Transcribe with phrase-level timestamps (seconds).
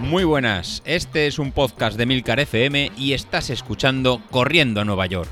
[0.00, 5.04] Muy buenas, este es un podcast de Milcar FM y estás escuchando Corriendo a Nueva
[5.06, 5.28] York.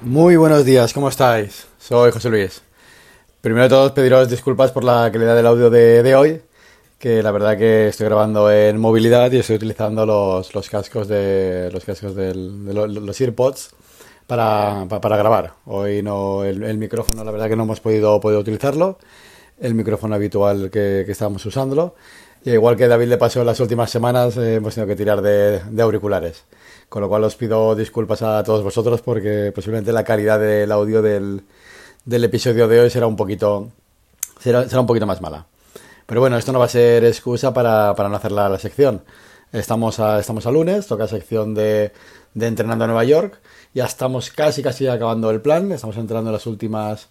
[0.00, 1.66] Muy buenos días, ¿cómo estáis?
[1.78, 2.62] Soy José Luis.
[3.40, 6.40] Primero de todo, pediros disculpas por la calidad del audio de, hoy,
[7.02, 11.84] que la verdad que estoy grabando en movilidad y estoy utilizando los, cascos de los
[11.84, 13.74] cascos de los AirPods
[14.28, 15.54] para, para, grabar.
[15.66, 19.00] Hoy no el, micrófono, la verdad que no hemos podido, podido utilizarlo,
[19.58, 21.96] el micrófono habitual que, que estábamos usándolo.
[22.44, 25.22] Y igual que David le pasó en las últimas semanas, eh, hemos tenido que tirar
[25.22, 26.44] de, de, auriculares.
[26.88, 31.02] Con lo cual os pido disculpas a todos vosotros porque posiblemente la calidad del audio
[31.02, 31.42] del,
[32.04, 33.70] del episodio de hoy será un poquito
[34.38, 35.48] será, será, un poquito más mala.
[36.06, 39.02] Pero bueno, esto no va a ser excusa para, para no hacer la, sección.
[39.52, 41.92] Estamos a, estamos a lunes, toca sección de,
[42.34, 43.40] de Entrenando a Nueva York.
[43.74, 45.72] Ya estamos casi, casi acabando el plan.
[45.72, 47.08] Estamos entrando en las últimas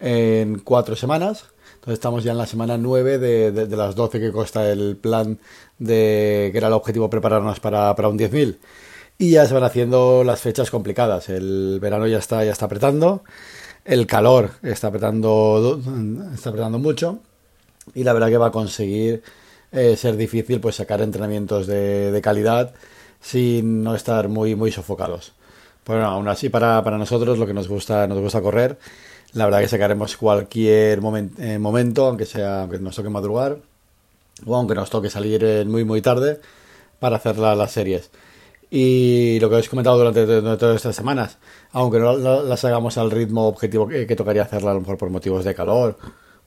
[0.00, 1.46] en cuatro semanas.
[1.74, 5.38] Entonces estamos ya en la semana 9 de, de, las 12 que consta el plan
[5.78, 8.58] de que era el objetivo prepararnos para, para un 10.000.
[9.18, 11.28] Y ya se van haciendo las fechas complicadas.
[11.28, 13.24] El verano ya está, ya está apretando.
[13.84, 15.80] El calor está apretando,
[16.34, 17.20] está apretando mucho.
[17.94, 19.22] Y la verdad que va a conseguir
[19.72, 22.74] eh, ser difícil pues sacar entrenamientos de, de calidad
[23.20, 25.32] sin no estar muy, muy sofocados.
[25.86, 28.78] Bueno, aún así para, para nosotros lo que nos gusta, nos gusta correr,
[29.32, 31.00] la verdad que sacaremos cualquier
[31.38, 33.58] eh, momento, aunque sea, aunque nos toque madrugar,
[34.46, 36.40] o aunque nos toque salir muy muy tarde,
[37.00, 38.10] para hacer las series.
[38.70, 40.24] Y lo que habéis comentado durante,
[40.56, 41.38] todas estas semanas,
[41.72, 45.44] aunque no las hagamos al ritmo objetivo que, tocaría hacerla a lo mejor por motivos
[45.44, 45.96] de calor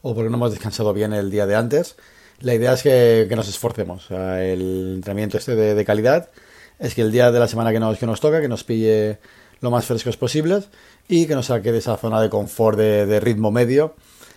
[0.07, 1.95] o porque no hemos descansado bien el día de antes,
[2.39, 4.11] la idea es que, nos esforcemos.
[4.11, 6.29] el entrenamiento este de calidad
[6.77, 9.17] es que el día de la semana que nos, que nos toca, que nos pille
[9.61, 10.69] lo más frescos posibles
[11.07, 13.95] y que nos saque de esa zona de confort de, ritmo medio,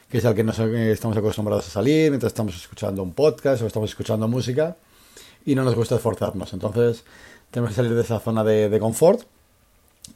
[0.08, 3.66] que es al que nos, estamos acostumbrados a salir mientras estamos escuchando un podcast o
[3.66, 4.74] estamos escuchando música
[5.44, 6.50] y no nos gusta esforzarnos.
[6.54, 7.04] Entonces
[7.50, 9.20] tenemos que salir de esa zona de, confort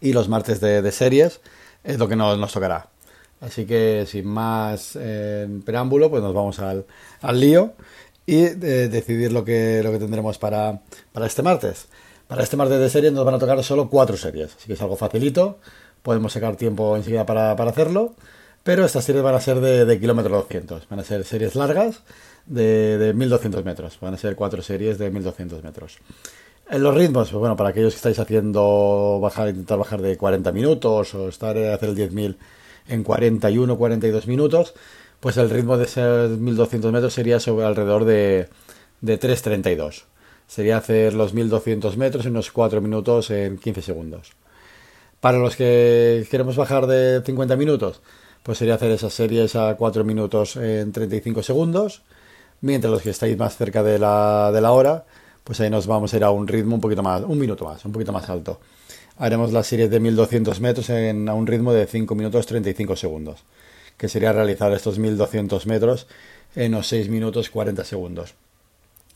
[0.00, 1.42] y los martes de, series
[1.84, 2.91] es lo que nos, nos tocará.
[3.42, 6.86] Así que sin más eh, preámbulo, pues nos vamos al,
[7.20, 7.72] al lío
[8.24, 10.80] y eh, decidir lo que, lo que tendremos para,
[11.12, 11.88] para este martes.
[12.28, 14.80] Para este martes de series nos van a tocar solo cuatro series, así que es
[14.80, 15.58] algo facilito,
[16.02, 18.14] podemos sacar tiempo enseguida para, para hacerlo,
[18.62, 22.02] pero estas series van a ser de, de kilómetro 200, van a ser series largas
[22.46, 25.98] de, de 1200 metros, van a ser cuatro series de 1200 metros.
[26.70, 30.52] En los ritmos, pues bueno, para aquellos que estáis haciendo bajar, intentar bajar de 40
[30.52, 32.36] minutos o estar a hacer el 10.000
[32.88, 34.74] en 41, 42 minutos,
[35.20, 38.48] pues el ritmo de esos 1200 metros sería sobre alrededor de,
[39.00, 40.04] de 3.32
[40.52, 44.32] sería hacer los 1200 metros en unos 4 minutos en 15 segundos.
[45.18, 48.02] Para los que queremos bajar de 50 minutos,
[48.42, 52.02] pues sería hacer esas series a 4 minutos en 35 segundos.
[52.60, 55.06] Mientras los que estáis más cerca de la, de la hora,
[55.42, 57.82] pues ahí nos vamos a ir a un ritmo un poquito más, un minuto más,
[57.86, 58.60] un poquito más alto.
[59.18, 63.44] Haremos las series de 1200 metros en, a un ritmo de 5 minutos 35 segundos,
[63.96, 66.06] que sería realizar estos 1200 metros
[66.56, 68.34] en unos 6 minutos 40 segundos.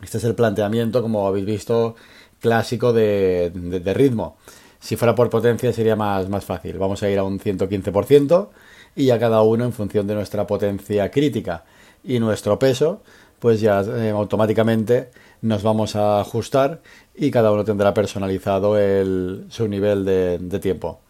[0.03, 1.97] Este es el planteamiento, como habéis visto,
[2.41, 3.51] clásico de,
[3.95, 4.37] ritmo.
[4.79, 6.79] Si fuera por potencia sería más, más fácil.
[6.79, 8.49] Vamos a ir a un 115%
[8.95, 11.65] y a cada uno en función de nuestra potencia crítica
[12.05, 13.03] y nuestro peso,
[13.39, 15.11] pues ya eh, automáticamente
[15.43, 16.81] nos vamos a ajustar
[17.15, 21.01] y cada uno tendrá personalizado el, su nivel de, tiempo.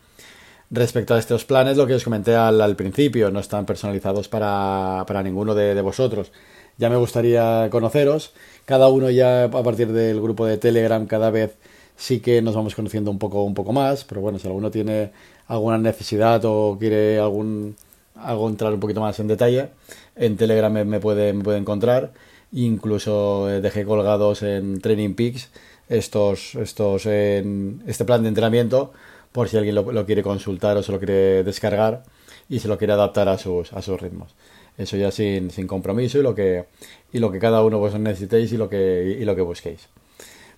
[0.71, 5.23] Respecto a estos planes, lo que os comenté al, principio, no están personalizados para, para
[5.23, 6.33] ninguno de vosotros.
[6.77, 8.33] Ya me gustaría conoceros
[8.67, 11.57] cada uno ya a partir del grupo de Telegram cada vez
[11.97, 15.13] sí que nos vamos conociendo un poco un poco más, pero bueno, si alguno tiene
[15.47, 17.77] alguna necesidad o quiere algún
[18.19, 19.71] algo entrar un poquito más en detalle,
[20.15, 22.13] en Telegram me, puede, me puede encontrar.
[22.53, 25.51] Incluso eh, dejé colgados en Training Peaks
[25.89, 28.93] estos, estos en este plan de entrenamiento
[29.33, 32.05] por si alguien lo, lo, quiere consultar o se lo quiere descargar
[32.49, 34.35] y se lo quiere adaptar a sus, a sus ritmos.
[34.79, 36.67] Eso ya sin, sin compromiso y lo que
[37.13, 39.89] y lo que cada uno vosotros necesitéis y lo que y lo que busquéis.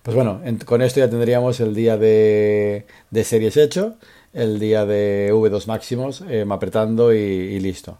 [0.03, 3.95] Pues bueno con esto ya tendríamos el día de, de series hecho
[4.33, 7.97] el día de V2 máximos eh, apretando y, listo.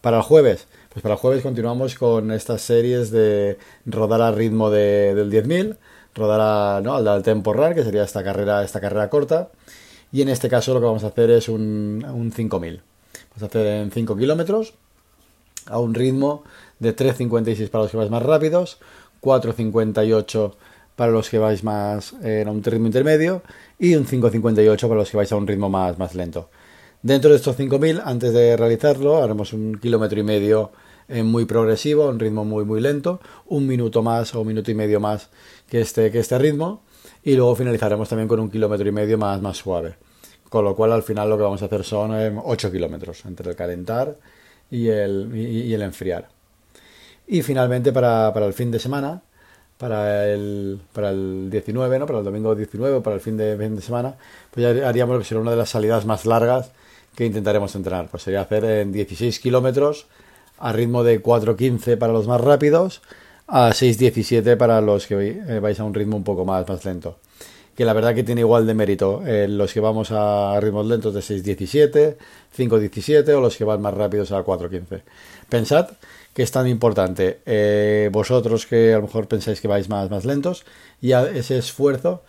[0.00, 4.68] Para el jueves pues para el jueves continuamos con estas series de rodar al ritmo
[4.68, 5.76] de, del 10.000
[6.14, 6.96] rodar a, ¿no?
[6.96, 9.48] al, al tempo run que sería esta carrera esta carrera corta.
[10.12, 12.80] Y en este caso lo que vamos a hacer es un, un 5.000
[13.30, 14.74] vamos a hacer en 5 kilómetros
[15.66, 16.44] a un ritmo
[16.78, 18.78] de 3.56 para los que vais más rápidos,
[19.22, 20.54] 4.58
[20.96, 23.42] para los que vais más en un ritmo intermedio
[23.82, 26.48] y un 5.58 para los que vais a un ritmo más, más lento.
[27.02, 30.70] Dentro de estos 5.000, antes de realizarlo, haremos un kilómetro y medio
[31.08, 35.00] muy progresivo, un ritmo muy muy lento, un minuto más o un minuto y medio
[35.00, 35.30] más
[35.68, 36.84] que este, que este ritmo,
[37.24, 39.96] y luego finalizaremos también con un kilómetro y medio más, más suave.
[40.48, 42.12] Con lo cual al final lo que vamos a hacer son
[42.44, 44.16] 8 em, kilómetros entre el calentar
[44.70, 46.28] y el, y, el enfriar.
[47.26, 49.22] Y finalmente para, para, el fin de semana,
[49.82, 52.06] para el, para el 19, ¿no?
[52.06, 54.14] para el domingo 19, para el fin de, fin de semana,
[54.52, 56.70] pues ya haríamos que será una de las salidas más largas
[57.16, 58.06] que intentaremos entrenar.
[58.08, 60.06] Pues sería hacer en 16 kilómetros
[60.60, 63.02] a ritmo de 4.15 para los más rápidos,
[63.48, 67.18] a 6.17 para los que vais a un ritmo un poco más, más lento.
[67.76, 71.14] Que la verdad que tiene igual de mérito eh, los que vamos a ritmos lentos
[71.14, 72.16] de 6.17,
[72.56, 75.02] 5.17 o los que van más rápidos a 4.15.
[75.48, 75.90] Pensad
[76.34, 80.24] que es tan importante eh, vosotros que a lo mejor pensáis que vais más, más
[80.24, 80.64] lentos
[81.00, 82.22] y ese esfuerzo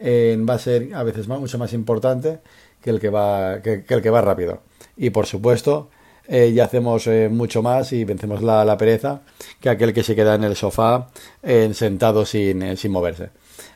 [0.00, 2.38] va a ser a veces más, mucho más importante
[2.82, 4.62] que el que va, que el que va rápido.
[4.96, 5.90] Y por supuesto,
[6.28, 9.22] eh, y hacemos eh, mucho más y vencemos la, pereza
[9.60, 11.08] que aquel que se queda en el sofá
[11.42, 13.30] eh, sentado sin, sin, moverse.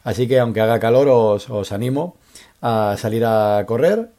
[0.04, 2.16] Así que aunque haga calor os, os animo
[2.60, 4.10] a salir a correr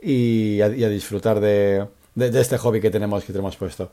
[0.00, 3.90] y a, disfrutar de, de, este hobby que tenemos, que tenemos puesto.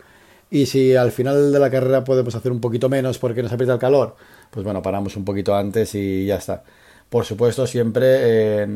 [0.51, 3.73] Y si al final de la carrera podemos hacer un poquito menos porque nos aprieta
[3.73, 4.15] el calor,
[4.49, 6.63] pues bueno, paramos un poquito antes y ya está.
[7.09, 8.67] Por supuesto, siempre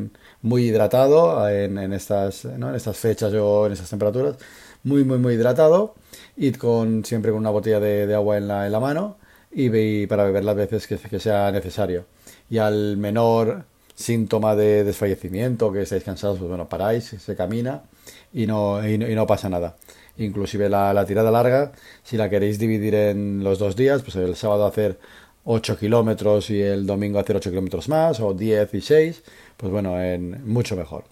[0.42, 2.70] muy hidratado en, en, estas, ¿no?
[2.70, 4.38] en estas fechas o en estas temperaturas
[4.84, 5.96] muy, muy, muy hidratado
[6.36, 9.18] y con, siempre con una botella de, agua en la, en la mano
[9.52, 12.06] y, para beber las veces que, que, sea necesario.
[12.50, 17.84] Y al menor síntoma de desfallecimiento, que estáis cansados, pues bueno, paráis, se camina
[18.34, 19.76] y no, y no, pasa nada.
[20.18, 21.72] Inclusive la, la, tirada larga,
[22.04, 25.00] si la queréis dividir en los dos días, pues el sábado hacer
[25.46, 29.24] 8 kilómetros y el domingo hacer 8 kilómetros más, o 10 y 6,
[29.58, 31.06] pues bueno, en, mucho mejor.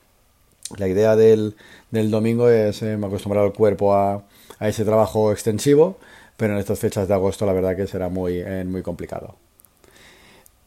[0.77, 1.55] La idea del,
[1.91, 4.23] del domingo es eh, acostumbrar al cuerpo a,
[4.59, 5.97] a, ese trabajo extensivo,
[6.37, 9.35] pero en estas fechas de agosto la verdad que será muy, eh, muy complicado.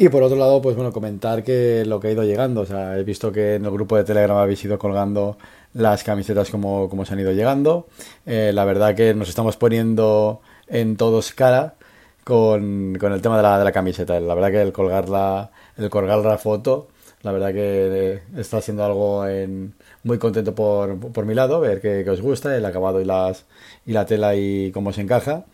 [0.04, 2.98] Y por otro lado, pues bueno, comentar que lo que ha ido llegando, o sea,
[2.98, 5.38] he visto que en el grupo de Telegram habéis ido colgando
[5.72, 7.86] las camisetas como, como se han ido llegando.
[8.26, 11.76] Eh, la verdad que nos estamos poniendo en todos cara
[12.22, 14.20] con, con el tema de la, de la, camiseta.
[14.20, 16.88] La verdad que el colgar la, el colgar la foto,
[17.22, 19.72] la verdad que está siendo algo en,
[20.02, 23.46] muy contento por, por mi lado, ver que, os gusta el acabado y, las,
[23.86, 25.46] y la tela y cómo se encaja.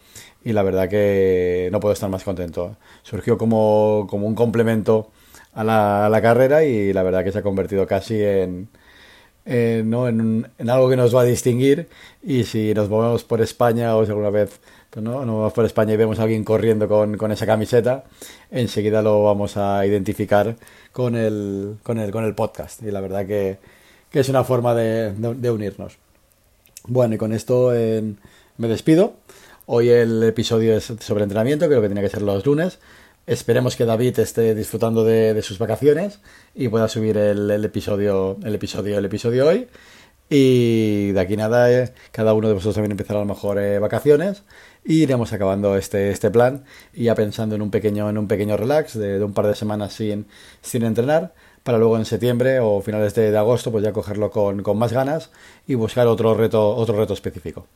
[0.44, 2.76] Y la verdad que no puedo estar más contento.
[3.02, 5.10] Surgió como, como un complemento
[5.52, 8.68] a la, a la, carrera y la verdad que se ha convertido casi en,
[9.44, 10.08] ¿no?
[10.08, 11.88] en, en, algo que nos va a distinguir.
[12.22, 14.60] Y si nos movemos por España o si alguna vez
[14.90, 18.04] pues no, nos movemos por España y vemos a alguien corriendo con, con esa camiseta,
[18.50, 20.56] enseguida lo vamos a identificar
[20.92, 22.82] con el, con el, con el podcast.
[22.82, 23.58] Y la verdad que
[24.10, 25.98] que es una forma de, unirnos.
[26.86, 28.14] Bueno, y con esto eh,
[28.56, 29.14] me despido.
[29.72, 32.80] Hoy el episodio es sobre entrenamiento, creo que tiene que ser los lunes.
[33.28, 36.18] Esperemos que David esté disfrutando de, sus vacaciones
[36.56, 39.68] y pueda subir el, episodio, el episodio, el episodio hoy.
[40.28, 43.78] Y de aquí nada, eh, cada uno de vosotros también empezará a lo mejor eh,
[43.78, 44.42] vacaciones
[44.84, 48.56] y iremos acabando este, este plan y ya pensando en un pequeño, en un pequeño
[48.56, 50.26] relax de, de un par de semanas sin,
[50.62, 51.32] sin entrenar
[51.62, 55.30] para luego en septiembre o finales de, agosto pues ya cogerlo con, más ganas
[55.66, 57.66] y buscar otro reto, otro reto específico.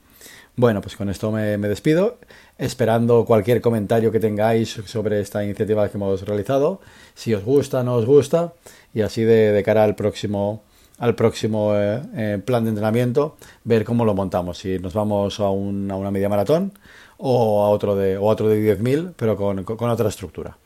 [0.56, 2.18] Bueno, pues con esto me, despido,
[2.58, 6.80] esperando cualquier comentario que tengáis sobre esta iniciativa que hemos realizado,
[7.14, 8.52] si os gusta, no os gusta,
[8.94, 10.62] y así de, cara al próximo,
[10.98, 15.50] al próximo eh, eh, plan de entrenamiento, ver cómo lo montamos, si nos vamos a,
[15.50, 16.72] una media maratón
[17.16, 20.56] o a otro de, otro de 10.000, pero con, con otra estructura.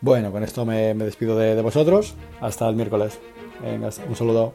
[0.00, 2.14] Bueno, con esto me, despido de, de vosotros.
[2.40, 3.20] Hasta el miércoles.
[3.62, 4.52] Venga, un saludo.